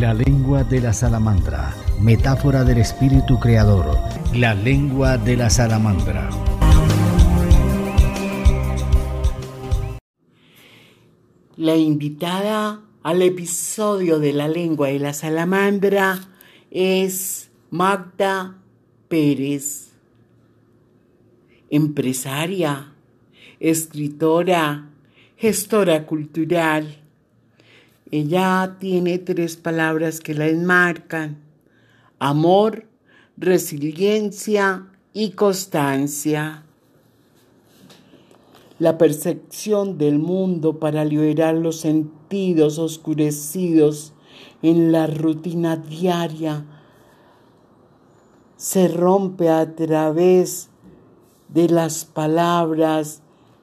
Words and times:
La 0.00 0.14
lengua 0.14 0.64
de 0.64 0.80
la 0.80 0.94
salamandra, 0.94 1.74
metáfora 2.00 2.64
del 2.64 2.78
espíritu 2.78 3.38
creador. 3.38 3.98
La 4.34 4.54
lengua 4.54 5.18
de 5.18 5.36
la 5.36 5.50
salamandra. 5.50 6.30
La 11.58 11.76
invitada 11.76 12.80
al 13.02 13.20
episodio 13.20 14.18
de 14.20 14.32
La 14.32 14.48
lengua 14.48 14.88
de 14.88 15.00
la 15.00 15.12
salamandra 15.12 16.18
es 16.70 17.50
Magda 17.68 18.56
Pérez, 19.08 19.90
empresaria, 21.68 22.94
escritora, 23.60 24.88
gestora 25.36 26.06
cultural. 26.06 26.99
Ella 28.12 28.76
tiene 28.80 29.18
tres 29.18 29.56
palabras 29.56 30.18
que 30.18 30.34
la 30.34 30.48
enmarcan. 30.48 31.38
Amor, 32.18 32.88
resiliencia 33.36 34.88
y 35.12 35.30
constancia. 35.30 36.64
La 38.80 38.98
percepción 38.98 39.96
del 39.96 40.18
mundo 40.18 40.80
para 40.80 41.04
liberar 41.04 41.54
los 41.54 41.76
sentidos 41.80 42.80
oscurecidos 42.80 44.12
en 44.62 44.90
la 44.90 45.06
rutina 45.06 45.76
diaria 45.76 46.64
se 48.56 48.88
rompe 48.88 49.50
a 49.50 49.74
través 49.76 50.68
de 51.48 51.68
las 51.68 52.04
palabras 52.04 53.22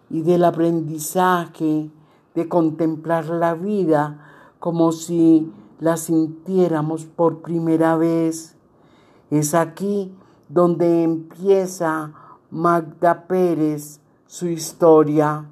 y 0.10 0.22
del 0.22 0.46
aprendizaje 0.46 1.90
de 2.34 2.48
contemplar 2.48 3.26
la 3.26 3.54
vida 3.54 4.27
como 4.68 4.92
si 4.92 5.50
la 5.80 5.96
sintiéramos 5.96 7.06
por 7.06 7.42
primera 7.42 7.96
vez. 7.96 8.58
Es 9.32 9.54
aquí 9.54 10.12
donde 10.50 11.04
empieza 11.04 12.12
Magda 12.52 13.28
Pérez 13.28 14.02
su 14.26 14.50
historia, 14.50 15.46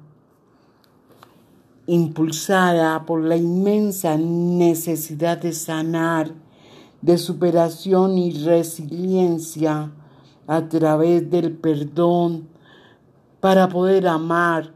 impulsada 1.86 3.06
por 3.06 3.22
la 3.22 3.38
inmensa 3.38 4.18
necesidad 4.18 5.38
de 5.38 5.54
sanar, 5.54 6.34
de 7.00 7.16
superación 7.16 8.18
y 8.18 8.44
resiliencia 8.44 9.92
a 10.46 10.68
través 10.68 11.30
del 11.30 11.56
perdón 11.56 12.48
para 13.40 13.66
poder 13.70 14.08
amar 14.08 14.74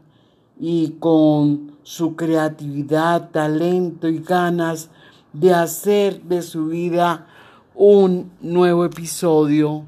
y 0.59 0.93
con 0.93 1.70
su 1.83 2.15
creatividad, 2.15 3.29
talento 3.29 4.07
y 4.07 4.19
ganas 4.19 4.89
de 5.33 5.53
hacer 5.53 6.21
de 6.23 6.41
su 6.41 6.67
vida 6.67 7.27
un 7.73 8.31
nuevo 8.41 8.85
episodio. 8.85 9.83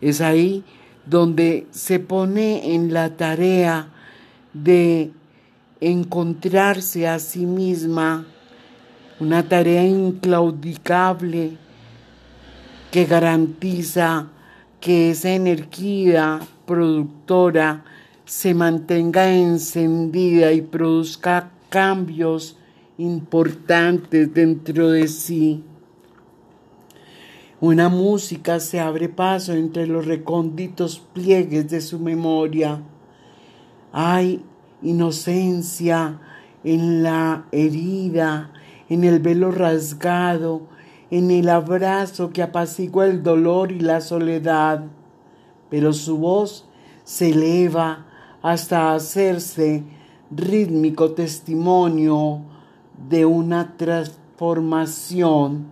Es 0.00 0.20
ahí 0.20 0.64
donde 1.04 1.66
se 1.70 1.98
pone 1.98 2.74
en 2.74 2.92
la 2.92 3.16
tarea 3.16 3.88
de 4.52 5.12
encontrarse 5.80 7.08
a 7.08 7.18
sí 7.18 7.46
misma, 7.46 8.26
una 9.18 9.48
tarea 9.48 9.84
inclaudicable 9.84 11.56
que 12.90 13.04
garantiza 13.04 14.28
que 14.80 15.10
esa 15.10 15.30
energía 15.30 16.40
productora 16.66 17.84
se 18.30 18.54
mantenga 18.54 19.28
encendida 19.34 20.52
y 20.52 20.62
produzca 20.62 21.50
cambios 21.68 22.56
importantes 22.96 24.32
dentro 24.32 24.90
de 24.90 25.08
sí. 25.08 25.64
Una 27.60 27.88
música 27.88 28.60
se 28.60 28.78
abre 28.78 29.08
paso 29.08 29.52
entre 29.54 29.88
los 29.88 30.06
recónditos 30.06 31.00
pliegues 31.12 31.68
de 31.70 31.80
su 31.80 31.98
memoria. 31.98 32.80
Hay 33.92 34.44
inocencia 34.80 36.20
en 36.62 37.02
la 37.02 37.46
herida, 37.50 38.52
en 38.88 39.02
el 39.02 39.18
velo 39.18 39.50
rasgado, 39.50 40.68
en 41.10 41.32
el 41.32 41.48
abrazo 41.48 42.30
que 42.30 42.44
apacigua 42.44 43.06
el 43.06 43.24
dolor 43.24 43.72
y 43.72 43.80
la 43.80 44.00
soledad. 44.00 44.84
Pero 45.68 45.92
su 45.92 46.18
voz 46.18 46.68
se 47.02 47.30
eleva 47.30 48.06
hasta 48.42 48.94
hacerse 48.94 49.84
rítmico 50.30 51.12
testimonio 51.12 52.42
de 53.08 53.26
una 53.26 53.76
transformación 53.76 55.66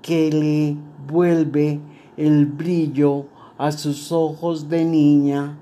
que 0.00 0.30
le 0.30 0.76
vuelve 1.06 1.80
el 2.16 2.46
brillo 2.46 3.26
a 3.58 3.72
sus 3.72 4.12
ojos 4.12 4.68
de 4.68 4.84
niña. 4.84 5.58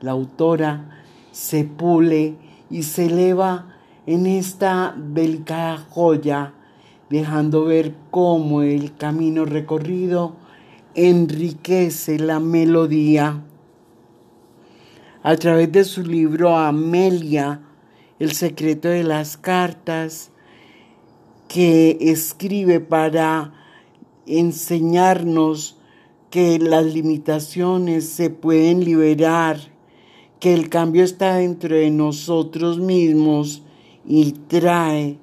La 0.00 0.12
autora 0.12 1.02
se 1.32 1.64
pule 1.64 2.36
y 2.70 2.82
se 2.82 3.06
eleva 3.06 3.74
en 4.06 4.26
esta 4.26 4.94
delicada 4.96 5.78
joya, 5.90 6.52
dejando 7.10 7.64
ver 7.64 7.94
cómo 8.10 8.62
el 8.62 8.94
camino 8.96 9.44
recorrido 9.44 10.36
enriquece 10.94 12.18
la 12.18 12.40
melodía 12.40 13.44
a 15.22 15.36
través 15.36 15.72
de 15.72 15.84
su 15.84 16.02
libro 16.02 16.56
Amelia, 16.56 17.62
El 18.18 18.32
secreto 18.32 18.88
de 18.88 19.04
las 19.04 19.36
cartas, 19.36 20.30
que 21.48 21.96
escribe 22.00 22.80
para 22.80 23.52
enseñarnos 24.26 25.76
que 26.30 26.58
las 26.58 26.84
limitaciones 26.84 28.08
se 28.08 28.28
pueden 28.30 28.84
liberar, 28.84 29.58
que 30.40 30.52
el 30.52 30.68
cambio 30.68 31.04
está 31.04 31.36
dentro 31.36 31.74
de 31.74 31.90
nosotros 31.90 32.78
mismos 32.78 33.62
y 34.06 34.32
trae 34.32 35.18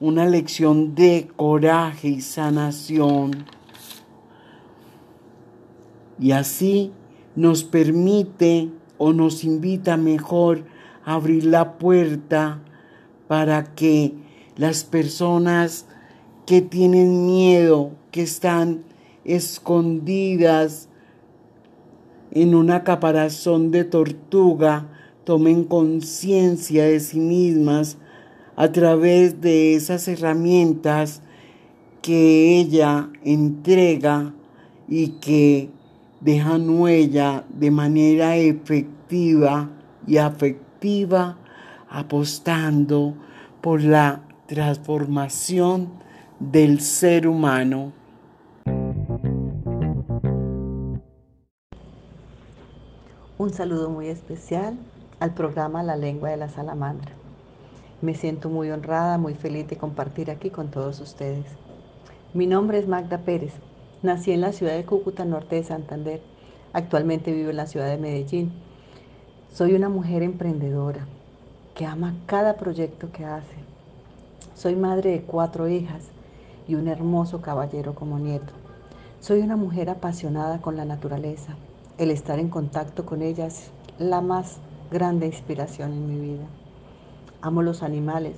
una 0.00 0.26
lección 0.26 0.94
de 0.94 1.28
coraje 1.36 2.08
y 2.08 2.20
sanación. 2.20 3.44
Y 6.20 6.32
así 6.32 6.92
nos 7.36 7.62
permite 7.62 8.70
o 8.98 9.12
nos 9.12 9.44
invita 9.44 9.96
mejor 9.96 10.64
a 11.04 11.14
abrir 11.14 11.44
la 11.44 11.78
puerta 11.78 12.60
para 13.28 13.74
que 13.74 14.14
las 14.56 14.84
personas 14.84 15.86
que 16.46 16.60
tienen 16.60 17.26
miedo, 17.26 17.92
que 18.10 18.22
están 18.22 18.82
escondidas 19.24 20.88
en 22.30 22.54
una 22.54 22.84
caparazón 22.84 23.70
de 23.70 23.84
tortuga, 23.84 24.88
tomen 25.24 25.64
conciencia 25.64 26.84
de 26.84 27.00
sí 27.00 27.20
mismas 27.20 27.98
a 28.56 28.72
través 28.72 29.40
de 29.40 29.74
esas 29.74 30.08
herramientas 30.08 31.22
que 32.02 32.58
ella 32.58 33.10
entrega 33.22 34.32
y 34.88 35.08
que 35.20 35.70
dejan 36.20 36.68
huella 36.68 37.44
de 37.48 37.70
manera 37.70 38.36
efectiva 38.36 39.70
y 40.06 40.16
afectiva, 40.16 41.36
apostando 41.88 43.14
por 43.60 43.82
la 43.82 44.22
transformación 44.46 45.90
del 46.40 46.80
ser 46.80 47.26
humano. 47.26 47.92
Un 53.38 53.50
saludo 53.50 53.88
muy 53.90 54.08
especial 54.08 54.76
al 55.20 55.34
programa 55.34 55.82
La 55.82 55.96
lengua 55.96 56.30
de 56.30 56.36
la 56.36 56.48
salamandra. 56.48 57.12
Me 58.02 58.14
siento 58.14 58.48
muy 58.48 58.70
honrada, 58.70 59.18
muy 59.18 59.34
feliz 59.34 59.68
de 59.68 59.76
compartir 59.76 60.30
aquí 60.30 60.50
con 60.50 60.70
todos 60.70 61.00
ustedes. 61.00 61.46
Mi 62.34 62.46
nombre 62.46 62.78
es 62.78 62.88
Magda 62.88 63.18
Pérez 63.18 63.54
Nací 64.00 64.30
en 64.30 64.42
la 64.42 64.52
ciudad 64.52 64.76
de 64.76 64.84
Cúcuta, 64.84 65.24
norte 65.24 65.56
de 65.56 65.64
Santander. 65.64 66.20
Actualmente 66.72 67.32
vivo 67.32 67.50
en 67.50 67.56
la 67.56 67.66
ciudad 67.66 67.88
de 67.88 67.98
Medellín. 67.98 68.52
Soy 69.52 69.74
una 69.74 69.88
mujer 69.88 70.22
emprendedora 70.22 71.04
que 71.74 71.84
ama 71.84 72.14
cada 72.26 72.58
proyecto 72.58 73.10
que 73.10 73.24
hace. 73.24 73.56
Soy 74.54 74.76
madre 74.76 75.10
de 75.10 75.22
cuatro 75.22 75.68
hijas 75.68 76.10
y 76.68 76.76
un 76.76 76.86
hermoso 76.86 77.40
caballero 77.40 77.96
como 77.96 78.20
nieto. 78.20 78.52
Soy 79.18 79.40
una 79.40 79.56
mujer 79.56 79.90
apasionada 79.90 80.60
con 80.60 80.76
la 80.76 80.84
naturaleza. 80.84 81.56
El 81.98 82.12
estar 82.12 82.38
en 82.38 82.50
contacto 82.50 83.04
con 83.04 83.20
ella 83.20 83.46
es 83.46 83.72
la 83.98 84.20
más 84.20 84.58
grande 84.92 85.26
inspiración 85.26 85.92
en 85.92 86.06
mi 86.06 86.20
vida. 86.20 86.46
Amo 87.42 87.62
los 87.62 87.82
animales, 87.82 88.36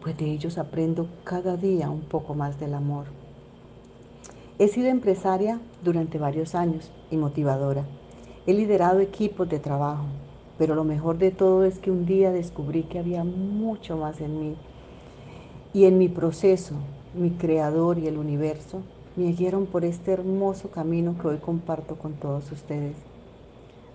pues 0.00 0.16
de 0.16 0.26
ellos 0.26 0.58
aprendo 0.58 1.08
cada 1.24 1.56
día 1.56 1.90
un 1.90 2.02
poco 2.02 2.36
más 2.36 2.60
del 2.60 2.74
amor. 2.74 3.06
He 4.62 4.68
sido 4.68 4.86
empresaria 4.86 5.58
durante 5.82 6.18
varios 6.18 6.54
años 6.54 6.92
y 7.10 7.16
motivadora. 7.16 7.84
He 8.46 8.52
liderado 8.52 9.00
equipos 9.00 9.48
de 9.48 9.58
trabajo, 9.58 10.04
pero 10.56 10.76
lo 10.76 10.84
mejor 10.84 11.18
de 11.18 11.32
todo 11.32 11.64
es 11.64 11.80
que 11.80 11.90
un 11.90 12.06
día 12.06 12.30
descubrí 12.30 12.84
que 12.84 13.00
había 13.00 13.24
mucho 13.24 13.96
más 13.96 14.20
en 14.20 14.38
mí. 14.38 14.54
Y 15.74 15.86
en 15.86 15.98
mi 15.98 16.08
proceso 16.08 16.76
mi 17.12 17.30
creador 17.30 17.98
y 17.98 18.06
el 18.06 18.18
universo 18.18 18.82
me 19.16 19.32
guiaron 19.32 19.66
por 19.66 19.84
este 19.84 20.12
hermoso 20.12 20.70
camino 20.70 21.16
que 21.20 21.26
hoy 21.26 21.38
comparto 21.38 21.96
con 21.96 22.12
todos 22.12 22.52
ustedes. 22.52 22.94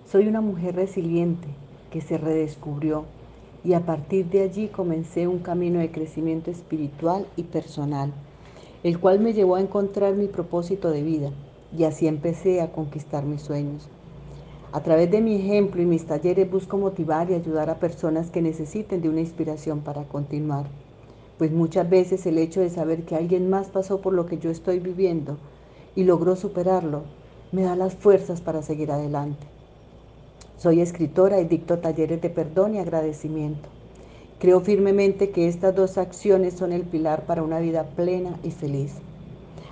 Soy 0.04 0.28
una 0.28 0.42
mujer 0.42 0.76
resiliente 0.76 1.48
que 1.90 2.02
se 2.02 2.18
redescubrió 2.18 3.06
y 3.64 3.72
a 3.72 3.86
partir 3.86 4.26
de 4.26 4.42
allí 4.42 4.68
comencé 4.68 5.28
un 5.28 5.38
camino 5.38 5.78
de 5.78 5.90
crecimiento 5.90 6.50
espiritual 6.50 7.26
y 7.36 7.44
personal, 7.44 8.12
el 8.84 9.00
cual 9.00 9.18
me 9.18 9.32
llevó 9.32 9.56
a 9.56 9.60
encontrar 9.60 10.14
mi 10.14 10.26
propósito 10.28 10.90
de 10.90 11.02
vida 11.02 11.30
y 11.76 11.84
así 11.84 12.06
empecé 12.06 12.60
a 12.60 12.72
conquistar 12.72 13.24
mis 13.24 13.42
sueños. 13.42 13.88
A 14.70 14.82
través 14.82 15.10
de 15.10 15.20
mi 15.20 15.34
ejemplo 15.34 15.82
y 15.82 15.86
mis 15.86 16.06
talleres 16.06 16.50
busco 16.50 16.76
motivar 16.76 17.30
y 17.30 17.34
ayudar 17.34 17.70
a 17.70 17.80
personas 17.80 18.30
que 18.30 18.42
necesiten 18.42 19.00
de 19.00 19.08
una 19.08 19.20
inspiración 19.20 19.80
para 19.80 20.04
continuar, 20.04 20.66
pues 21.38 21.50
muchas 21.52 21.88
veces 21.88 22.26
el 22.26 22.38
hecho 22.38 22.60
de 22.60 22.70
saber 22.70 23.04
que 23.04 23.16
alguien 23.16 23.48
más 23.48 23.68
pasó 23.68 24.00
por 24.00 24.12
lo 24.12 24.26
que 24.26 24.38
yo 24.38 24.50
estoy 24.50 24.78
viviendo 24.78 25.38
y 25.96 26.04
logró 26.04 26.36
superarlo, 26.36 27.02
me 27.50 27.62
da 27.62 27.76
las 27.76 27.94
fuerzas 27.94 28.40
para 28.40 28.62
seguir 28.62 28.92
adelante. 28.92 29.46
Soy 30.58 30.80
escritora 30.80 31.40
y 31.40 31.44
dicto 31.44 31.78
talleres 31.78 32.20
de 32.20 32.30
perdón 32.30 32.74
y 32.74 32.78
agradecimiento. 32.78 33.68
Creo 34.40 34.60
firmemente 34.60 35.30
que 35.30 35.48
estas 35.48 35.74
dos 35.74 35.98
acciones 35.98 36.54
son 36.54 36.70
el 36.70 36.82
pilar 36.82 37.26
para 37.26 37.42
una 37.42 37.58
vida 37.58 37.82
plena 37.96 38.38
y 38.44 38.52
feliz. 38.52 38.94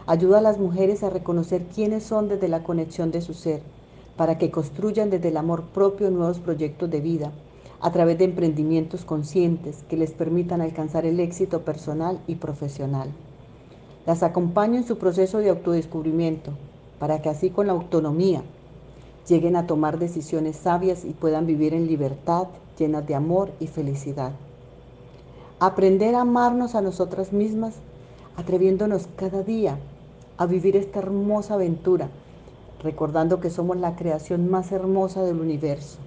Ayuda 0.08 0.38
a 0.38 0.42
las 0.42 0.58
mujeres 0.58 1.04
a 1.04 1.10
reconocer 1.10 1.62
quiénes 1.72 2.02
son 2.02 2.28
desde 2.28 2.48
la 2.48 2.64
conexión 2.64 3.12
de 3.12 3.20
su 3.20 3.32
ser 3.32 3.62
para 4.16 4.38
que 4.38 4.50
construyan 4.50 5.08
desde 5.08 5.28
el 5.28 5.36
amor 5.36 5.66
propio 5.72 6.10
nuevos 6.10 6.40
proyectos 6.40 6.90
de 6.90 7.00
vida 7.00 7.30
a 7.80 7.92
través 7.92 8.18
de 8.18 8.24
emprendimientos 8.24 9.04
conscientes 9.04 9.84
que 9.88 9.96
les 9.96 10.10
permitan 10.10 10.60
alcanzar 10.60 11.06
el 11.06 11.20
éxito 11.20 11.60
personal 11.62 12.18
y 12.26 12.34
profesional. 12.34 13.10
Las 14.04 14.24
acompaño 14.24 14.78
en 14.78 14.86
su 14.86 14.98
proceso 14.98 15.38
de 15.38 15.50
autodescubrimiento 15.50 16.50
para 16.98 17.22
que 17.22 17.28
así 17.28 17.50
con 17.50 17.68
la 17.68 17.72
autonomía 17.72 18.42
lleguen 19.28 19.54
a 19.54 19.68
tomar 19.68 20.00
decisiones 20.00 20.56
sabias 20.56 21.04
y 21.04 21.10
puedan 21.10 21.46
vivir 21.46 21.72
en 21.72 21.86
libertad, 21.86 22.48
llenas 22.76 23.06
de 23.06 23.14
amor 23.14 23.52
y 23.60 23.68
felicidad. 23.68 24.32
Aprender 25.58 26.14
a 26.14 26.22
amarnos 26.22 26.74
a 26.74 26.82
nosotras 26.82 27.32
mismas, 27.32 27.74
atreviéndonos 28.36 29.08
cada 29.16 29.42
día 29.42 29.78
a 30.36 30.46
vivir 30.46 30.76
esta 30.76 30.98
hermosa 30.98 31.54
aventura 31.54 32.10
recordando 32.82 33.40
que 33.40 33.50
somos 33.50 33.76
la 33.76 33.96
creación 33.96 34.48
más 34.48 34.72
hermosa 34.72 35.22
del 35.22 35.40
universo. 35.40 35.98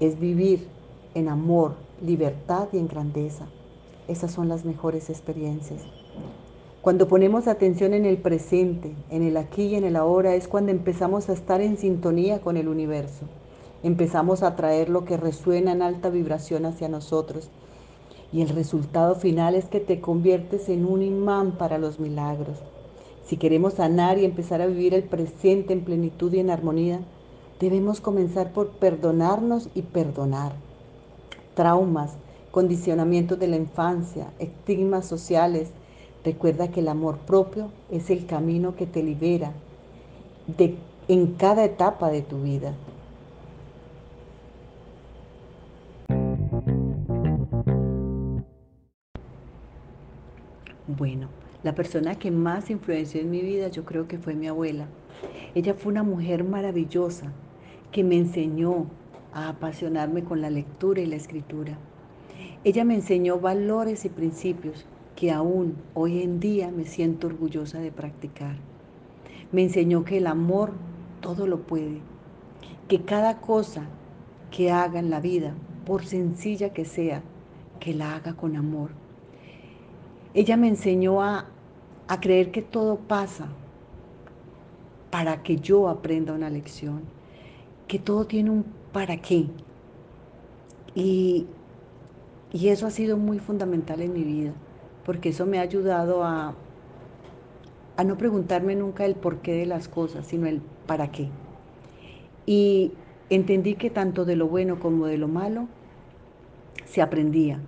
Es 0.00 0.20
vivir 0.20 0.68
en 1.14 1.28
amor, 1.28 1.74
libertad 2.00 2.68
y 2.72 2.78
en 2.78 2.88
grandeza. 2.88 3.46
Esas 4.08 4.30
son 4.30 4.48
las 4.48 4.64
mejores 4.64 5.10
experiencias. 5.10 5.82
Cuando 6.82 7.08
ponemos 7.08 7.48
atención 7.48 7.94
en 7.94 8.04
el 8.04 8.18
presente, 8.18 8.94
en 9.10 9.22
el 9.24 9.36
aquí 9.36 9.64
y 9.64 9.74
en 9.74 9.84
el 9.84 9.96
ahora, 9.96 10.36
es 10.36 10.46
cuando 10.46 10.70
empezamos 10.70 11.28
a 11.28 11.32
estar 11.32 11.60
en 11.60 11.76
sintonía 11.76 12.40
con 12.40 12.56
el 12.56 12.68
universo. 12.68 13.24
Empezamos 13.82 14.44
a 14.44 14.54
traer 14.54 14.88
lo 14.88 15.04
que 15.04 15.16
resuena 15.16 15.72
en 15.72 15.82
alta 15.82 16.08
vibración 16.08 16.66
hacia 16.66 16.88
nosotros. 16.88 17.50
Y 18.32 18.42
el 18.42 18.48
resultado 18.48 19.14
final 19.14 19.54
es 19.54 19.66
que 19.66 19.80
te 19.80 20.00
conviertes 20.00 20.68
en 20.68 20.84
un 20.84 21.02
imán 21.02 21.52
para 21.52 21.78
los 21.78 22.00
milagros. 22.00 22.58
Si 23.26 23.36
queremos 23.36 23.74
sanar 23.74 24.18
y 24.18 24.24
empezar 24.24 24.60
a 24.60 24.66
vivir 24.66 24.94
el 24.94 25.02
presente 25.02 25.72
en 25.72 25.84
plenitud 25.84 26.32
y 26.32 26.40
en 26.40 26.50
armonía, 26.50 27.00
debemos 27.58 28.00
comenzar 28.00 28.52
por 28.52 28.68
perdonarnos 28.70 29.68
y 29.74 29.82
perdonar. 29.82 30.52
Traumas, 31.54 32.12
condicionamientos 32.50 33.38
de 33.38 33.48
la 33.48 33.56
infancia, 33.56 34.32
estigmas 34.38 35.06
sociales. 35.06 35.70
Recuerda 36.24 36.68
que 36.68 36.80
el 36.80 36.88
amor 36.88 37.18
propio 37.18 37.70
es 37.90 38.10
el 38.10 38.26
camino 38.26 38.76
que 38.76 38.86
te 38.86 39.02
libera 39.02 39.52
de, 40.46 40.76
en 41.08 41.34
cada 41.34 41.64
etapa 41.64 42.10
de 42.10 42.22
tu 42.22 42.42
vida. 42.42 42.74
Bueno, 50.96 51.28
la 51.62 51.74
persona 51.74 52.14
que 52.14 52.30
más 52.30 52.70
influenció 52.70 53.20
en 53.20 53.30
mi 53.30 53.42
vida 53.42 53.68
yo 53.68 53.84
creo 53.84 54.08
que 54.08 54.16
fue 54.16 54.34
mi 54.34 54.48
abuela. 54.48 54.86
Ella 55.54 55.74
fue 55.74 55.92
una 55.92 56.02
mujer 56.02 56.42
maravillosa 56.42 57.32
que 57.92 58.02
me 58.02 58.16
enseñó 58.16 58.86
a 59.34 59.50
apasionarme 59.50 60.24
con 60.24 60.40
la 60.40 60.48
lectura 60.48 61.02
y 61.02 61.06
la 61.06 61.16
escritura. 61.16 61.76
Ella 62.64 62.84
me 62.84 62.94
enseñó 62.94 63.38
valores 63.38 64.06
y 64.06 64.08
principios 64.08 64.86
que 65.16 65.30
aún 65.30 65.76
hoy 65.92 66.22
en 66.22 66.40
día 66.40 66.70
me 66.70 66.86
siento 66.86 67.26
orgullosa 67.26 67.78
de 67.78 67.92
practicar. 67.92 68.56
Me 69.52 69.64
enseñó 69.64 70.02
que 70.02 70.16
el 70.16 70.26
amor 70.26 70.72
todo 71.20 71.46
lo 71.46 71.66
puede, 71.66 72.00
que 72.88 73.02
cada 73.02 73.42
cosa 73.42 73.84
que 74.50 74.70
haga 74.70 74.98
en 74.98 75.10
la 75.10 75.20
vida, 75.20 75.52
por 75.84 76.06
sencilla 76.06 76.72
que 76.72 76.86
sea, 76.86 77.22
que 77.80 77.92
la 77.92 78.16
haga 78.16 78.32
con 78.32 78.56
amor. 78.56 79.05
Ella 80.36 80.56
me 80.56 80.68
enseñó 80.68 81.20
a 81.20 81.46
a 82.08 82.20
creer 82.20 82.50
que 82.50 82.62
todo 82.62 82.96
pasa 82.96 83.48
para 85.10 85.42
que 85.42 85.56
yo 85.56 85.88
aprenda 85.88 86.32
una 86.32 86.50
lección, 86.50 87.02
que 87.88 87.98
todo 87.98 88.26
tiene 88.26 88.50
un 88.50 88.64
para 88.92 89.16
qué. 89.16 89.46
Y, 90.94 91.46
y 92.52 92.68
eso 92.68 92.86
ha 92.86 92.90
sido 92.90 93.16
muy 93.16 93.38
fundamental 93.38 94.00
en 94.00 94.12
mi 94.12 94.22
vida, 94.22 94.52
porque 95.04 95.30
eso 95.30 95.46
me 95.46 95.58
ha 95.58 95.62
ayudado 95.62 96.24
a, 96.24 96.54
a 97.96 98.04
no 98.04 98.16
preguntarme 98.16 98.76
nunca 98.76 99.04
el 99.04 99.14
porqué 99.14 99.52
de 99.52 99.66
las 99.66 99.88
cosas, 99.88 100.26
sino 100.26 100.46
el 100.46 100.60
para 100.86 101.10
qué. 101.10 101.28
Y 102.46 102.92
entendí 103.30 103.74
que 103.74 103.90
tanto 103.90 104.24
de 104.24 104.36
lo 104.36 104.46
bueno 104.46 104.78
como 104.78 105.06
de 105.06 105.18
lo 105.18 105.28
malo 105.28 105.66
se 106.84 107.02
aprendía, 107.02 107.60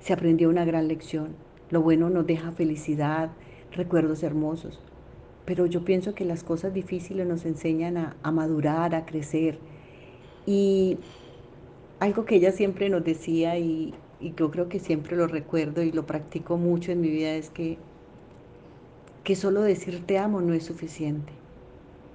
se 0.00 0.12
aprendió 0.12 0.48
una 0.48 0.64
gran 0.64 0.88
lección. 0.88 1.47
Lo 1.70 1.82
bueno 1.82 2.10
nos 2.10 2.26
deja 2.26 2.52
felicidad, 2.52 3.30
recuerdos 3.72 4.22
hermosos. 4.22 4.80
Pero 5.44 5.66
yo 5.66 5.84
pienso 5.84 6.14
que 6.14 6.24
las 6.24 6.44
cosas 6.44 6.74
difíciles 6.74 7.26
nos 7.26 7.44
enseñan 7.44 7.96
a, 7.96 8.32
madurar, 8.32 8.94
a 8.94 9.06
crecer. 9.06 9.58
Y 10.46 10.98
algo 12.00 12.24
que 12.24 12.36
ella 12.36 12.52
siempre 12.52 12.88
nos 12.88 13.04
decía 13.04 13.58
y, 13.58 13.94
y 14.20 14.34
yo 14.34 14.50
creo 14.50 14.68
que 14.68 14.80
siempre 14.80 15.16
lo 15.16 15.26
recuerdo 15.26 15.82
y 15.82 15.92
lo 15.92 16.06
practico 16.06 16.56
mucho 16.56 16.92
en 16.92 17.00
mi 17.00 17.08
vida 17.08 17.32
es 17.34 17.50
que, 17.50 17.78
que 19.24 19.36
solo 19.36 19.62
decir 19.62 20.04
te 20.06 20.18
amo 20.18 20.40
no 20.40 20.54
es 20.54 20.64
suficiente, 20.64 21.32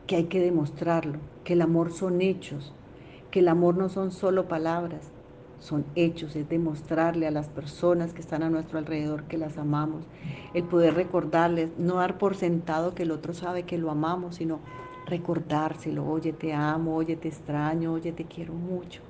que 0.07 0.15
hay 0.15 0.25
que 0.25 0.39
demostrarlo, 0.39 1.19
que 1.43 1.53
el 1.53 1.61
amor 1.61 1.91
son 1.91 2.21
hechos, 2.21 2.73
que 3.31 3.39
el 3.39 3.47
amor 3.47 3.77
no 3.77 3.89
son 3.89 4.11
solo 4.11 4.47
palabras, 4.47 5.12
son 5.63 5.91
hechos, 5.95 6.35
es 6.35 6.49
demostrarle 6.49 7.27
a 7.27 7.31
las 7.31 7.49
personas 7.49 8.13
que 8.13 8.21
están 8.21 8.43
a 8.43 8.49
nuestro 8.49 8.79
alrededor 8.79 9.25
que 9.27 9.37
las 9.37 9.57
amamos, 9.57 10.09
el 10.53 10.67
poder 10.67 10.93
recordarles, 10.95 11.77
no 11.77 11.95
dar 11.95 12.17
por 12.17 12.35
sentado 12.35 12.95
que 12.95 13.03
el 13.03 13.11
otro 13.11 13.33
sabe 13.33 13.65
que 13.65 13.77
lo 13.77 13.91
amamos, 13.91 14.35
sino 14.37 14.63
recordárselo, 15.05 16.05
oye, 16.07 16.33
te 16.33 16.53
amo, 16.53 16.95
oye, 16.95 17.15
te 17.17 17.29
extraño, 17.29 17.93
oye, 17.93 18.13
te 18.13 18.27
quiero 18.27 18.53
mucho. 18.55 19.03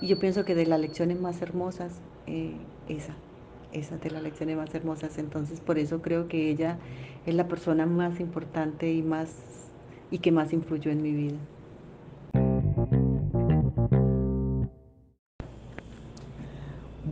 Y 0.00 0.08
yo 0.08 0.18
pienso 0.18 0.44
que 0.44 0.54
de 0.54 0.66
las 0.66 0.80
lecciones 0.80 1.20
más 1.20 1.42
hermosas, 1.42 2.02
eh, 2.26 2.68
esa, 2.86 3.22
esa 3.70 3.98
de 3.98 4.10
las 4.10 4.22
lecciones 4.22 4.56
más 4.56 4.74
hermosas, 4.74 5.18
entonces 5.18 5.60
por 5.60 5.78
eso 5.78 6.02
creo 6.02 6.28
que 6.28 6.50
ella 6.50 6.80
es 7.24 7.34
la 7.34 7.48
persona 7.48 7.86
más 7.86 8.20
importante 8.20 8.92
y 8.92 9.02
más 9.02 9.72
y 10.10 10.20
que 10.20 10.32
más 10.32 10.52
influyó 10.52 10.90
en 10.90 11.02
mi 11.02 11.12
vida. 11.14 11.38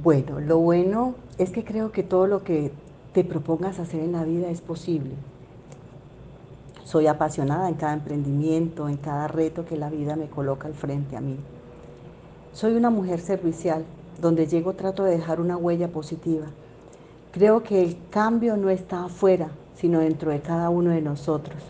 Bueno, 0.09 0.41
lo 0.41 0.59
bueno 0.59 1.17
es 1.37 1.50
que 1.50 1.65
creo 1.65 1.93
que 1.93 2.03
todo 2.03 2.27
lo 2.27 2.43
que 2.43 2.73
te 3.12 3.25
propongas 3.25 3.79
hacer 3.79 4.00
en 4.00 4.12
la 4.12 4.25
vida 4.25 4.49
es 4.49 4.62
posible. 4.62 5.11
Soy 6.83 7.07
apasionada 7.07 7.69
en 7.69 7.75
cada 7.75 7.93
emprendimiento, 7.93 8.88
en 8.88 8.97
cada 8.97 9.29
reto 9.29 9.67
que 9.67 9.77
la 9.77 9.91
vida 9.91 10.17
me 10.17 10.31
coloca 10.31 10.67
al 10.67 10.73
frente 10.73 11.15
a 11.15 11.21
mí. 11.21 11.37
Soy 12.55 12.73
una 12.73 12.88
mujer 12.88 13.21
servicial, 13.21 13.85
donde 14.19 14.47
llego 14.47 14.73
trato 14.73 15.05
de 15.05 15.11
dejar 15.11 15.43
una 15.43 15.59
huella 15.59 15.88
positiva. 15.88 16.47
Creo 17.31 17.62
que 17.62 17.83
el 17.83 17.99
cambio 18.09 18.57
no 18.57 18.71
está 18.71 19.05
afuera, 19.05 19.50
sino 19.75 20.00
dentro 20.00 20.31
de 20.31 20.41
cada 20.41 20.71
uno 20.71 20.88
de 20.88 21.03
nosotros. 21.03 21.62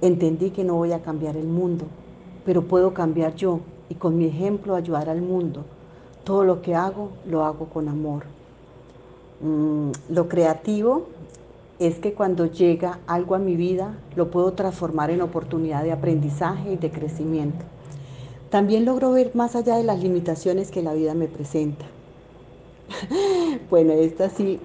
Entendí 0.00 0.50
que 0.50 0.64
no 0.64 0.74
voy 0.74 0.90
a 0.90 1.02
cambiar 1.02 1.36
el 1.36 1.46
mundo, 1.46 1.84
pero 2.44 2.62
puedo 2.62 2.92
cambiar 2.92 3.36
yo 3.36 3.60
y 3.88 3.94
con 3.94 4.18
mi 4.18 4.24
ejemplo 4.24 4.74
ayudar 4.74 5.08
al 5.08 5.22
mundo 5.22 5.64
todo 6.24 6.44
lo 6.44 6.62
que 6.62 6.74
hago, 6.74 7.10
lo 7.28 7.44
hago 7.44 7.66
con 7.66 7.88
amor. 7.88 8.24
Mm, 9.40 9.90
lo 10.10 10.28
creativo 10.28 11.08
es 11.78 11.98
que 11.98 12.12
cuando 12.12 12.46
llega 12.46 13.00
algo 13.06 13.34
a 13.34 13.38
mi 13.38 13.56
vida, 13.56 13.94
lo 14.14 14.30
puedo 14.30 14.52
transformar 14.52 15.10
en 15.10 15.20
oportunidad 15.20 15.82
de 15.82 15.92
aprendizaje 15.92 16.74
y 16.74 16.76
de 16.76 16.90
crecimiento. 16.90 17.64
También 18.50 18.84
logro 18.84 19.12
ver 19.12 19.32
más 19.34 19.56
allá 19.56 19.76
de 19.76 19.82
las 19.82 20.00
limitaciones 20.00 20.70
que 20.70 20.82
la 20.82 20.94
vida 20.94 21.14
me 21.14 21.26
presenta. 21.26 21.84
bueno, 23.70 23.94
esta 23.94 24.28
sí, 24.28 24.60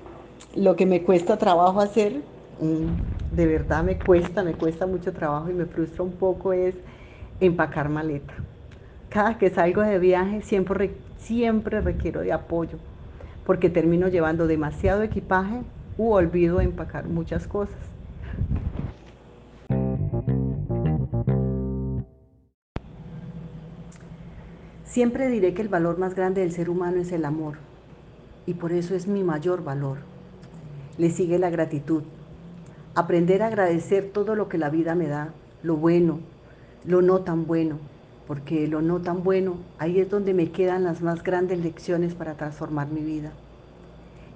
lo 0.56 0.76
que 0.76 0.86
me 0.86 1.04
cuesta 1.04 1.38
trabajo 1.38 1.80
hacer, 1.80 2.22
mm, 2.60 3.36
de 3.36 3.46
verdad 3.48 3.84
me 3.84 3.98
cuesta, 3.98 4.44
me 4.44 4.54
cuesta 4.54 4.86
mucho 4.86 5.12
trabajo 5.14 5.50
y 5.50 5.54
me 5.54 5.66
frustra 5.66 6.04
un 6.04 6.12
poco 6.12 6.54
es 6.54 6.76
empacar 7.40 7.90
maleta. 7.90 8.34
Cada 9.10 9.38
que 9.38 9.50
salgo 9.50 9.82
de 9.82 10.00
viaje 10.00 10.42
siempre, 10.42 10.92
siempre 11.20 11.82
requiero 11.82 12.22
de 12.22 12.34
apoyo 12.34 12.78
porque 13.46 13.70
termino 13.70 14.10
llevando 14.10 14.46
demasiado 14.46 15.04
equipaje 15.04 15.62
u 15.98 16.12
olvido 16.12 16.60
empacar 16.60 17.08
muchas 17.08 17.48
cosas. 17.48 17.78
Siempre 24.84 25.30
diré 25.30 25.54
que 25.54 25.62
el 25.62 25.70
valor 25.70 25.98
más 25.98 26.14
grande 26.14 26.42
del 26.42 26.52
ser 26.52 26.70
humano 26.70 26.98
es 26.98 27.12
el 27.14 27.24
amor 27.24 27.56
y 28.46 28.56
por 28.56 28.74
eso 28.74 28.96
es 28.96 29.08
mi 29.08 29.24
mayor 29.24 29.64
valor. 29.64 30.00
Le 30.98 31.10
sigue 31.10 31.40
la 31.40 31.50
gratitud. 31.50 32.04
Aprender 32.96 33.44
a 33.44 33.48
agradecer 33.48 34.10
todo 34.12 34.36
lo 34.36 34.50
que 34.50 34.58
la 34.58 34.70
vida 34.70 34.96
me 34.96 35.08
da, 35.08 35.34
lo 35.64 35.78
bueno, 35.78 36.20
lo 36.84 37.02
no 37.02 37.20
tan 37.20 37.46
bueno, 37.46 37.78
porque 38.28 38.68
lo 38.68 38.82
no 38.82 39.00
tan 39.00 39.24
bueno, 39.24 39.56
ahí 39.80 40.00
es 40.00 40.10
donde 40.10 40.34
me 40.34 40.52
quedan 40.52 40.84
las 40.84 41.02
más 41.02 41.24
grandes 41.24 41.60
lecciones 41.60 42.14
para 42.14 42.34
transformar 42.34 42.90
mi 42.90 43.02
vida. 43.02 43.32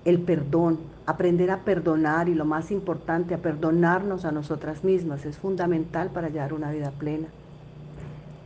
El 0.05 0.21
perdón, 0.21 0.79
aprender 1.05 1.51
a 1.51 1.65
perdonar 1.65 2.29
y 2.29 2.33
lo 2.33 2.45
más 2.45 2.71
importante, 2.71 3.33
a 3.33 3.39
perdonarnos 3.39 4.23
a 4.23 4.31
nosotras 4.31 4.85
mismas 4.85 5.25
es 5.25 5.37
fundamental 5.37 6.09
para 6.09 6.29
llevar 6.29 6.53
una 6.53 6.71
vida 6.71 6.91
plena. 6.91 7.27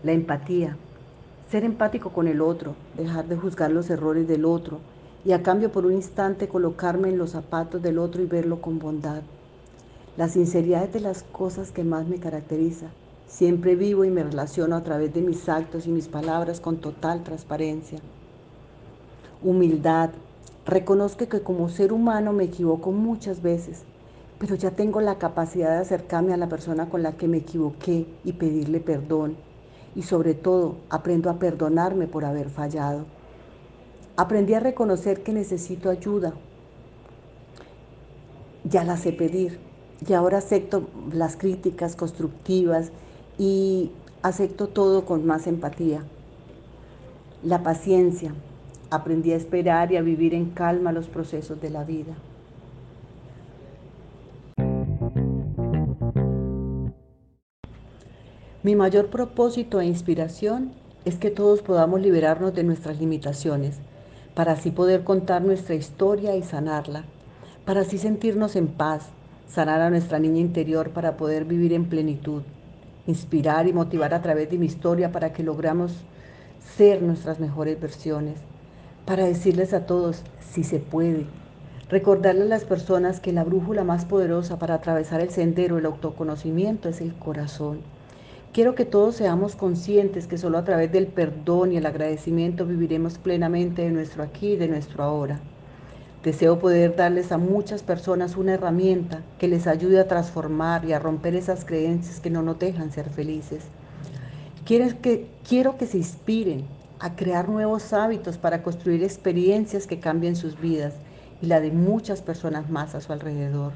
La 0.03 0.13
empatía, 0.13 0.75
ser 1.49 1.63
empático 1.63 2.09
con 2.09 2.27
el 2.27 2.41
otro, 2.41 2.75
dejar 2.97 3.27
de 3.27 3.37
juzgar 3.37 3.71
los 3.71 3.89
errores 3.91 4.27
del 4.27 4.45
otro 4.45 4.79
y 5.23 5.31
a 5.31 5.43
cambio 5.43 5.71
por 5.71 5.85
un 5.85 5.93
instante 5.93 6.47
colocarme 6.47 7.09
en 7.09 7.19
los 7.19 7.31
zapatos 7.31 7.81
del 7.81 7.99
otro 7.99 8.23
y 8.23 8.25
verlo 8.25 8.61
con 8.61 8.79
bondad. 8.79 9.21
La 10.17 10.27
sinceridad 10.27 10.85
es 10.85 10.93
de 10.93 10.99
las 11.01 11.23
cosas 11.23 11.71
que 11.71 11.83
más 11.83 12.07
me 12.07 12.19
caracteriza 12.19 12.87
Siempre 13.27 13.75
vivo 13.75 14.05
y 14.05 14.11
me 14.11 14.23
relaciono 14.23 14.75
a 14.75 14.83
través 14.83 15.13
de 15.13 15.21
mis 15.21 15.49
actos 15.49 15.87
y 15.87 15.89
mis 15.89 16.07
palabras 16.07 16.61
con 16.61 16.77
total 16.77 17.23
transparencia. 17.23 17.99
Humildad. 19.43 20.11
Reconozco 20.65 21.27
que 21.27 21.41
como 21.41 21.69
ser 21.69 21.91
humano 21.91 22.33
me 22.33 22.45
equivoco 22.45 22.91
muchas 22.91 23.41
veces, 23.41 23.83
pero 24.39 24.55
ya 24.55 24.71
tengo 24.71 25.01
la 25.01 25.17
capacidad 25.17 25.71
de 25.71 25.81
acercarme 25.81 26.33
a 26.33 26.37
la 26.37 26.49
persona 26.49 26.89
con 26.89 27.03
la 27.03 27.13
que 27.13 27.27
me 27.27 27.37
equivoqué 27.37 28.07
y 28.23 28.33
pedirle 28.33 28.79
perdón. 28.79 29.35
Y 29.95 30.03
sobre 30.03 30.33
todo, 30.33 30.77
aprendo 30.89 31.29
a 31.29 31.39
perdonarme 31.39 32.07
por 32.07 32.25
haber 32.25 32.49
fallado. 32.49 33.05
Aprendí 34.17 34.53
a 34.53 34.59
reconocer 34.59 35.23
que 35.23 35.33
necesito 35.33 35.89
ayuda. 35.89 36.33
Ya 38.63 38.83
la 38.83 38.97
sé 38.97 39.13
pedir. 39.13 39.59
Y 40.07 40.13
ahora 40.13 40.39
acepto 40.39 40.89
las 41.11 41.37
críticas 41.37 41.95
constructivas 41.95 42.91
y 43.37 43.91
acepto 44.21 44.67
todo 44.67 45.05
con 45.05 45.25
más 45.25 45.47
empatía. 45.47 46.03
La 47.43 47.63
paciencia. 47.63 48.33
Aprendí 48.89 49.31
a 49.31 49.35
esperar 49.35 49.91
y 49.91 49.97
a 49.97 50.01
vivir 50.01 50.33
en 50.33 50.51
calma 50.51 50.91
los 50.91 51.07
procesos 51.07 51.59
de 51.59 51.69
la 51.69 51.83
vida. 51.83 52.13
Mi 58.63 58.75
mayor 58.75 59.07
propósito 59.07 59.79
e 59.79 59.85
inspiración 59.85 60.71
es 61.03 61.17
que 61.17 61.29
todos 61.29 61.61
podamos 61.61 62.01
liberarnos 62.01 62.55
de 62.55 62.63
nuestras 62.63 62.99
limitaciones, 62.99 63.77
para 64.33 64.53
así 64.53 64.71
poder 64.71 65.03
contar 65.03 65.43
nuestra 65.43 65.75
historia 65.75 66.35
y 66.35 66.41
sanarla, 66.41 67.03
para 67.63 67.81
así 67.81 67.99
sentirnos 67.99 68.55
en 68.55 68.67
paz, 68.67 69.09
sanar 69.47 69.81
a 69.81 69.91
nuestra 69.91 70.17
niña 70.17 70.39
interior 70.39 70.91
para 70.91 71.15
poder 71.15 71.45
vivir 71.45 71.73
en 71.73 71.89
plenitud 71.89 72.41
inspirar 73.07 73.67
y 73.67 73.73
motivar 73.73 74.13
a 74.13 74.21
través 74.21 74.49
de 74.49 74.57
mi 74.57 74.65
historia 74.65 75.11
para 75.11 75.33
que 75.33 75.43
logramos 75.43 75.93
ser 76.75 77.01
nuestras 77.01 77.39
mejores 77.39 77.79
versiones, 77.79 78.35
para 79.05 79.25
decirles 79.25 79.73
a 79.73 79.85
todos 79.85 80.23
si 80.39 80.63
se 80.63 80.79
puede, 80.79 81.25
recordarle 81.89 82.43
a 82.43 82.45
las 82.45 82.65
personas 82.65 83.19
que 83.19 83.31
la 83.31 83.43
brújula 83.43 83.83
más 83.83 84.05
poderosa 84.05 84.57
para 84.57 84.75
atravesar 84.75 85.21
el 85.21 85.29
sendero 85.29 85.75
del 85.75 85.85
autoconocimiento 85.85 86.89
es 86.89 87.01
el 87.01 87.13
corazón. 87.13 87.79
Quiero 88.53 88.73
que 88.73 88.85
todos 88.85 89.15
seamos 89.15 89.55
conscientes 89.55 90.27
que 90.27 90.37
solo 90.37 90.57
a 90.57 90.63
través 90.63 90.91
del 90.91 91.07
perdón 91.07 91.73
y 91.73 91.77
el 91.77 91.85
agradecimiento 91.85 92.65
viviremos 92.65 93.17
plenamente 93.17 93.81
de 93.81 93.91
nuestro 93.91 94.23
aquí 94.23 94.53
y 94.53 94.55
de 94.55 94.69
nuestro 94.69 95.03
ahora. 95.03 95.39
Deseo 96.25 96.57
poder 96.57 96.95
darles 96.95 97.31
a 97.31 97.37
muchas 97.37 97.83
personas 97.83 98.35
una 98.35 98.55
herramienta 98.55 99.21
que 99.37 99.47
les 99.47 99.67
ayude 99.67 99.99
a 99.99 100.07
transformar 100.07 100.83
y 100.83 100.91
a 100.91 100.97
romper 100.97 101.35
esas 101.35 101.65
creencias 101.65 102.19
que 102.19 102.31
no 102.31 102.41
nos 102.41 102.57
dejan 102.57 102.91
ser 102.91 103.11
felices. 103.11 103.65
Quiero 104.65 104.87
que, 105.77 105.85
se 105.85 105.97
inspiren 105.97 106.65
a 106.97 107.15
crear 107.15 107.47
nuevos 107.47 107.93
hábitos 107.93 108.39
para 108.39 108.63
construir 108.63 109.03
experiencias 109.03 109.85
que 109.85 109.99
cambien 109.99 110.35
sus 110.35 110.59
vidas 110.59 110.95
y 111.43 111.45
la 111.45 111.59
de 111.59 111.69
muchas 111.69 112.23
personas 112.23 112.71
más 112.71 112.95
a 112.95 113.01
su 113.01 113.13
alrededor. 113.13 113.73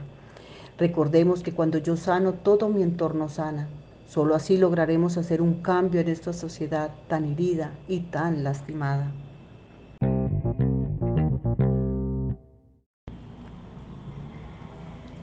Recordemos 0.80 1.44
que 1.44 1.54
cuando 1.54 1.78
yo 1.78 1.98
sano, 1.98 2.34
todo 2.34 2.68
mi 2.68 2.82
entorno 2.82 3.30
sana. 3.30 3.68
Solo 4.08 4.34
así 4.34 4.58
lograremos 4.58 5.18
hacer 5.18 5.44
un 5.44 5.62
cambio 5.62 6.02
en 6.02 6.08
esta 6.08 6.34
sociedad 6.34 6.90
tan 7.10 7.26
herida 7.26 7.74
y 7.88 8.00
tan 8.00 8.44
lastimada. 8.44 9.12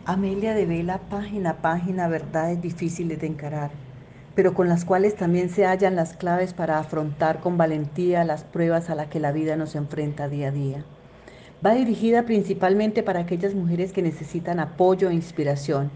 Amelia 0.08 0.54
devela 0.54 1.00
página 1.10 1.50
a 1.50 1.54
página 1.54 2.06
verdades 2.06 2.62
difíciles 2.62 3.20
de 3.20 3.26
encarar, 3.26 3.72
pero 4.36 4.54
con 4.54 4.68
las 4.68 4.84
cuales 4.84 5.16
también 5.16 5.50
se 5.50 5.66
hallan 5.66 5.96
las 5.96 6.12
claves 6.16 6.54
para 6.54 6.78
afrontar 6.78 7.40
con 7.40 7.58
valentía 7.58 8.22
las 8.22 8.44
pruebas 8.44 8.88
a 8.88 8.94
las 8.94 9.08
que 9.08 9.18
la 9.18 9.32
vida 9.32 9.56
nos 9.56 9.74
enfrenta 9.74 10.28
día 10.28 10.46
a 10.46 10.52
día. 10.52 10.84
Va 11.66 11.74
dirigida 11.74 12.22
principalmente 12.22 13.02
para 13.02 13.18
aquellas 13.18 13.56
mujeres 13.56 13.92
que 13.92 14.00
necesitan 14.00 14.60
apoyo 14.60 15.10
e 15.10 15.14
inspiración 15.14 15.90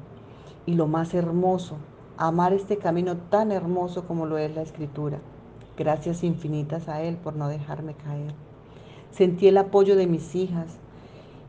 Y 0.66 0.74
lo 0.74 0.88
más 0.88 1.14
hermoso, 1.14 1.76
amar 2.16 2.52
este 2.52 2.76
camino 2.78 3.16
tan 3.16 3.52
hermoso 3.52 4.06
como 4.06 4.26
lo 4.26 4.36
es 4.38 4.52
la 4.54 4.62
escritura. 4.62 5.20
Gracias 5.76 6.24
infinitas 6.24 6.88
a 6.88 7.02
Él 7.02 7.16
por 7.16 7.36
no 7.36 7.48
dejarme 7.48 7.94
caer. 7.94 8.34
Sentí 9.14 9.46
el 9.46 9.58
apoyo 9.58 9.94
de 9.94 10.08
mis 10.08 10.34
hijas 10.34 10.76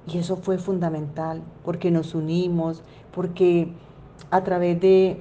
y 0.06 0.20
eso 0.20 0.38
fue 0.38 0.60
fundamental 0.60 1.42
porque 1.64 1.90
nos 1.90 2.14
unimos, 2.14 2.84
porque 3.12 3.70
a 4.30 4.44
través 4.44 4.80
de, 4.80 5.20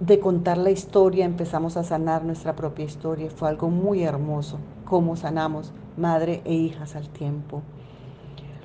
de 0.00 0.18
contar 0.18 0.58
la 0.58 0.72
historia 0.72 1.24
empezamos 1.24 1.76
a 1.76 1.84
sanar 1.84 2.24
nuestra 2.24 2.56
propia 2.56 2.84
historia. 2.84 3.30
Fue 3.30 3.48
algo 3.48 3.70
muy 3.70 4.02
hermoso, 4.02 4.58
cómo 4.86 5.14
sanamos 5.14 5.72
madre 5.96 6.42
e 6.44 6.52
hijas 6.52 6.96
al 6.96 7.08
tiempo. 7.10 7.62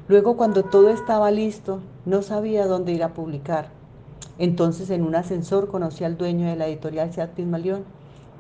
Luego 0.08 0.36
cuando 0.36 0.64
todo 0.64 0.90
estaba 0.90 1.30
listo, 1.30 1.82
no 2.06 2.24
sabía 2.24 2.66
dónde 2.66 2.94
ir 2.94 3.04
a 3.04 3.14
publicar. 3.14 3.70
Entonces 4.40 4.90
en 4.90 5.04
un 5.04 5.14
ascensor 5.14 5.68
conocí 5.68 6.04
al 6.04 6.18
dueño 6.18 6.48
de 6.48 6.56
la 6.56 6.66
editorial 6.66 7.14
Seat 7.14 7.38
Malión, 7.42 7.84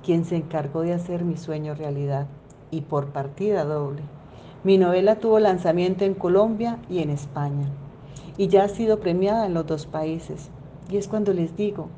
quien 0.03 0.25
se 0.25 0.35
encargó 0.35 0.81
de 0.81 0.93
hacer 0.93 1.23
mi 1.25 1.37
sueño 1.37 1.75
realidad 1.75 2.25
y 2.71 2.81
por 2.81 3.09
partida 3.09 3.65
doble. 3.65 4.01
Mi 4.63 4.77
novela 4.77 5.17
tuvo 5.17 5.39
lanzamiento 5.39 6.05
en 6.05 6.13
Colombia 6.13 6.79
y 6.89 6.99
en 6.99 7.09
España 7.09 7.67
y 8.37 8.47
ya 8.47 8.63
ha 8.63 8.69
sido 8.69 9.01
premiada 9.01 9.45
en 9.45 9.53
los 9.53 9.67
dos 9.67 9.85
países. 9.85 10.51
Y 10.89 10.95
es 10.95 11.09
cuando 11.09 11.33
les 11.33 11.57
digo, 11.57 11.89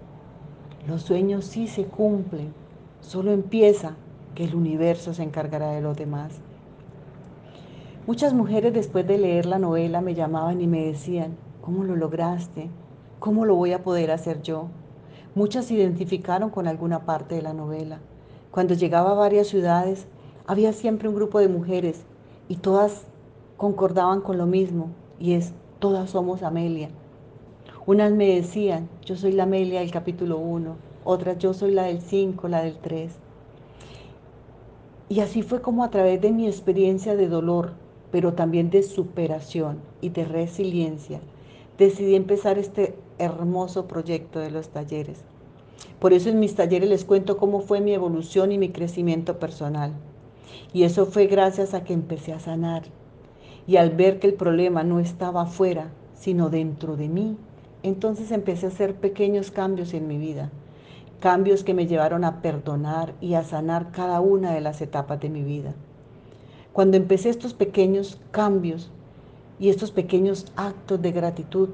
los 0.87 1.03
sueños 1.03 1.45
sí 1.45 1.67
se 1.67 1.85
cumplen, 1.85 2.55
solo 3.01 3.31
empieza 3.31 3.97
que 4.33 4.45
el 4.45 4.55
universo 4.55 5.13
se 5.13 5.21
encargará 5.21 5.73
de 5.73 5.81
los 5.81 5.95
demás. 5.95 6.39
Muchas 8.07 8.33
mujeres 8.33 8.73
después 8.73 9.05
de 9.05 9.19
leer 9.19 9.45
la 9.45 9.59
novela 9.59 10.01
me 10.01 10.15
llamaban 10.15 10.59
y 10.59 10.65
me 10.65 10.87
decían, 10.87 11.37
¿cómo 11.61 11.83
lo 11.83 11.95
lograste? 11.95 12.71
¿Cómo 13.19 13.45
lo 13.45 13.53
voy 13.53 13.73
a 13.73 13.83
poder 13.83 14.09
hacer 14.09 14.41
yo? 14.41 14.69
Muchas 15.35 15.65
se 15.65 15.75
identificaron 15.75 16.49
con 16.49 16.67
alguna 16.67 17.05
parte 17.05 17.35
de 17.35 17.43
la 17.43 17.53
novela. 17.53 17.99
Cuando 18.49 18.73
llegaba 18.73 19.11
a 19.11 19.15
varias 19.15 19.45
ciudades, 19.45 20.07
había 20.47 20.73
siempre 20.73 21.09
un 21.09 21.15
grupo 21.15 21.39
de 21.39 21.47
mujeres 21.47 22.05
y 22.47 22.57
todas 22.57 23.05
concordaban 23.57 24.21
con 24.21 24.37
lo 24.37 24.45
mismo, 24.45 24.89
y 25.19 25.33
es, 25.33 25.53
todas 25.79 26.09
somos 26.09 26.43
Amelia. 26.43 26.89
Unas 27.85 28.11
me 28.11 28.35
decían, 28.35 28.89
yo 29.05 29.15
soy 29.15 29.31
la 29.31 29.43
Amelia 29.43 29.81
del 29.81 29.91
capítulo 29.91 30.37
1, 30.37 30.75
otras 31.03 31.37
yo 31.37 31.53
soy 31.53 31.71
la 31.71 31.83
del 31.83 32.01
5, 32.01 32.47
la 32.47 32.63
del 32.63 32.77
3. 32.77 33.13
Y 35.07 35.19
así 35.19 35.43
fue 35.43 35.61
como 35.61 35.83
a 35.83 35.91
través 35.91 36.19
de 36.19 36.31
mi 36.31 36.47
experiencia 36.47 37.15
de 37.15 37.27
dolor, 37.27 37.73
pero 38.11 38.33
también 38.33 38.69
de 38.69 38.81
superación 38.81 39.79
y 40.01 40.09
de 40.09 40.25
resiliencia, 40.25 41.19
decidí 41.77 42.15
empezar 42.15 42.57
este 42.57 42.95
hermoso 43.17 43.87
proyecto 43.87 44.39
de 44.39 44.51
los 44.51 44.69
talleres. 44.69 45.23
Por 45.99 46.13
eso 46.13 46.29
en 46.29 46.39
mis 46.39 46.55
talleres 46.55 46.89
les 46.89 47.05
cuento 47.05 47.37
cómo 47.37 47.61
fue 47.61 47.81
mi 47.81 47.93
evolución 47.93 48.51
y 48.51 48.57
mi 48.57 48.69
crecimiento 48.69 49.39
personal. 49.39 49.93
Y 50.73 50.83
eso 50.83 51.05
fue 51.05 51.27
gracias 51.27 51.73
a 51.73 51.83
que 51.83 51.93
empecé 51.93 52.33
a 52.33 52.39
sanar. 52.39 52.83
Y 53.67 53.77
al 53.77 53.91
ver 53.91 54.19
que 54.19 54.27
el 54.27 54.33
problema 54.33 54.83
no 54.83 54.99
estaba 54.99 55.43
afuera, 55.43 55.91
sino 56.13 56.49
dentro 56.49 56.95
de 56.95 57.09
mí, 57.09 57.37
entonces 57.83 58.31
empecé 58.31 58.65
a 58.65 58.69
hacer 58.69 58.95
pequeños 58.95 59.51
cambios 59.51 59.93
en 59.93 60.07
mi 60.07 60.17
vida, 60.17 60.49
cambios 61.19 61.63
que 61.63 61.73
me 61.73 61.87
llevaron 61.87 62.23
a 62.23 62.41
perdonar 62.41 63.13
y 63.21 63.35
a 63.35 63.43
sanar 63.43 63.91
cada 63.91 64.21
una 64.21 64.53
de 64.53 64.61
las 64.61 64.81
etapas 64.81 65.19
de 65.19 65.29
mi 65.29 65.43
vida. 65.43 65.73
Cuando 66.73 66.97
empecé 66.97 67.29
estos 67.29 67.53
pequeños 67.53 68.19
cambios 68.31 68.91
y 69.59 69.69
estos 69.69 69.91
pequeños 69.91 70.51
actos 70.55 71.01
de 71.01 71.11
gratitud 71.11 71.69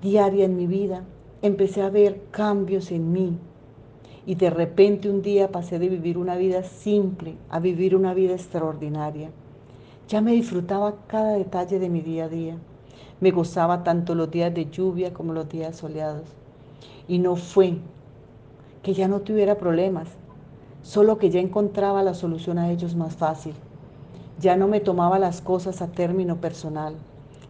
diaria 0.00 0.44
en 0.44 0.56
mi 0.56 0.66
vida, 0.66 1.02
empecé 1.42 1.82
a 1.82 1.90
ver 1.90 2.22
cambios 2.30 2.92
en 2.92 3.12
mí. 3.12 3.38
Y 4.26 4.34
de 4.34 4.50
repente 4.50 5.08
un 5.08 5.22
día 5.22 5.52
pasé 5.52 5.78
de 5.78 5.88
vivir 5.88 6.18
una 6.18 6.36
vida 6.36 6.64
simple 6.64 7.36
a 7.48 7.60
vivir 7.60 7.94
una 7.94 8.12
vida 8.12 8.32
extraordinaria. 8.32 9.30
Ya 10.08 10.20
me 10.20 10.32
disfrutaba 10.32 10.96
cada 11.06 11.34
detalle 11.34 11.78
de 11.78 11.88
mi 11.88 12.00
día 12.00 12.24
a 12.24 12.28
día. 12.28 12.56
Me 13.20 13.30
gozaba 13.30 13.84
tanto 13.84 14.16
los 14.16 14.30
días 14.30 14.52
de 14.52 14.68
lluvia 14.68 15.14
como 15.14 15.32
los 15.32 15.48
días 15.48 15.76
soleados. 15.76 16.28
Y 17.06 17.18
no 17.18 17.36
fue 17.36 17.78
que 18.82 18.94
ya 18.94 19.06
no 19.06 19.20
tuviera 19.20 19.58
problemas, 19.58 20.08
solo 20.82 21.18
que 21.18 21.30
ya 21.30 21.40
encontraba 21.40 22.02
la 22.02 22.14
solución 22.14 22.58
a 22.58 22.70
ellos 22.70 22.96
más 22.96 23.14
fácil. 23.14 23.54
Ya 24.40 24.56
no 24.56 24.66
me 24.66 24.80
tomaba 24.80 25.18
las 25.18 25.40
cosas 25.40 25.82
a 25.82 25.92
término 25.92 26.40
personal. 26.40 26.94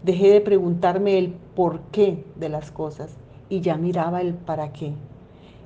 Dejé 0.02 0.30
de 0.30 0.40
preguntarme 0.40 1.18
el 1.18 1.34
por 1.54 1.80
qué 1.90 2.24
de 2.36 2.48
las 2.50 2.70
cosas 2.70 3.16
y 3.48 3.60
ya 3.60 3.76
miraba 3.76 4.20
el 4.20 4.34
para 4.34 4.72
qué, 4.72 4.92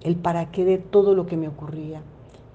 el 0.03 0.17
para 0.17 0.51
qué 0.51 0.65
de 0.65 0.79
todo 0.79 1.15
lo 1.15 1.27
que 1.27 1.37
me 1.37 1.49
ocurría. 1.49 2.03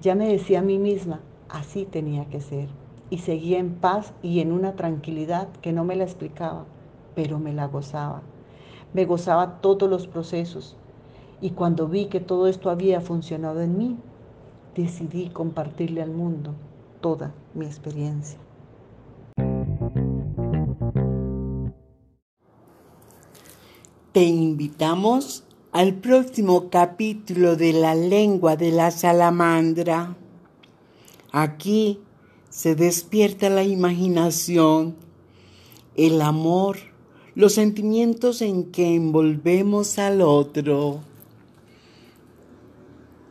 Ya 0.00 0.14
me 0.14 0.28
decía 0.28 0.60
a 0.60 0.62
mí 0.62 0.78
misma, 0.78 1.20
así 1.48 1.84
tenía 1.84 2.26
que 2.26 2.40
ser. 2.40 2.68
Y 3.10 3.18
seguía 3.18 3.58
en 3.58 3.74
paz 3.74 4.12
y 4.22 4.40
en 4.40 4.52
una 4.52 4.74
tranquilidad 4.74 5.48
que 5.62 5.72
no 5.72 5.84
me 5.84 5.96
la 5.96 6.04
explicaba 6.04 6.66
pero 7.16 7.40
me 7.40 7.52
la 7.52 7.66
gozaba. 7.66 8.22
Me 8.92 9.06
gozaba 9.06 9.60
todos 9.60 9.90
los 9.90 10.06
procesos 10.06 10.76
y 11.40 11.50
cuando 11.50 11.88
vi 11.88 12.06
que 12.06 12.20
todo 12.20 12.46
esto 12.46 12.70
había 12.70 13.00
funcionado 13.00 13.62
en 13.62 13.76
mí, 13.76 13.96
decidí 14.76 15.30
compartirle 15.30 16.02
al 16.02 16.10
mundo 16.10 16.54
toda 17.00 17.32
mi 17.54 17.64
experiencia. 17.66 18.38
Te 24.12 24.24
invitamos 24.24 25.44
al 25.76 25.92
próximo 25.92 26.70
capítulo 26.70 27.54
de 27.54 27.74
la 27.74 27.94
lengua 27.94 28.56
de 28.56 28.72
la 28.72 28.90
salamandra. 28.90 30.16
Aquí 31.32 32.00
se 32.48 32.74
despierta 32.74 33.50
la 33.50 33.62
imaginación, 33.62 34.96
el 35.94 36.22
amor, 36.22 36.78
los 37.34 37.52
sentimientos 37.52 38.40
en 38.40 38.72
que 38.72 38.94
envolvemos 38.94 39.98
al 39.98 40.22
otro. 40.22 41.00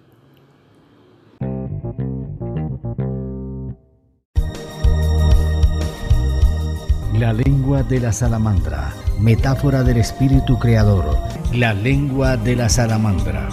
La 7.19 7.34
lengua 7.34 7.84
de 7.84 7.99
la 7.99 8.13
salamandra, 8.13 8.93
metáfora 9.19 9.84
del 9.84 9.97
espíritu 9.97 10.58
creador, 10.58 11.17
la 11.51 11.73
lengua 11.73 12.38
de 12.38 12.55
la 12.55 12.69
salamandra. 12.69 13.49